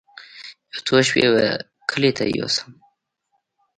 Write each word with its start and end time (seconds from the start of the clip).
يو 0.73 0.79
څو 0.85 0.95
شپې 1.07 1.25
به 1.33 1.45
کلي 1.89 2.11
ته 2.17 2.23
يوسم. 2.37 2.69